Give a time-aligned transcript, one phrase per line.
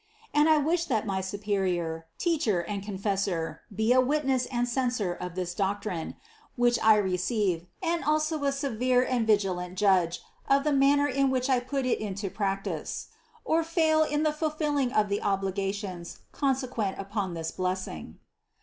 [0.33, 5.13] And I wish that my superior, teacher and confessor be a witness and a censor
[5.13, 6.15] of this doctrine,
[6.55, 11.07] which I receive, and also a 16 INTRODUCTION severe and vigilant judge of the manner
[11.07, 13.09] in which I put it into practice,
[13.45, 18.17] or fail in the fulfilling of the obligations consequent upon this blessing.